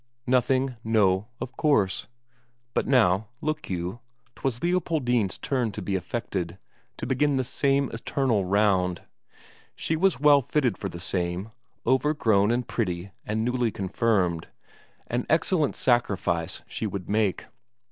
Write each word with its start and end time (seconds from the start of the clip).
Nothing, 0.25 0.77
no, 0.83 1.27
of 1.39 1.55
course. 1.55 2.07
But 2.73 2.87
now, 2.87 3.27
look 3.39 3.69
you, 3.69 3.99
'twas 4.35 4.63
Leopoldine's 4.63 5.37
turn 5.37 5.71
to 5.73 5.81
be 5.83 5.95
affected, 5.95 6.57
to 6.97 7.05
begin 7.05 7.37
the 7.37 7.43
same 7.43 7.87
eternal 7.93 8.43
round. 8.45 9.03
She 9.75 9.95
was 9.95 10.19
well 10.19 10.41
fitted 10.41 10.75
for 10.75 10.89
the 10.89 10.99
same, 10.99 11.51
overgrown 11.85 12.49
and 12.49 12.67
pretty 12.67 13.11
and 13.27 13.45
newly 13.45 13.69
confirmed; 13.69 14.47
an 15.05 15.27
excellent 15.29 15.75
sacrifice 15.75 16.63
she 16.67 16.87
would 16.87 17.07
make. 17.07 17.45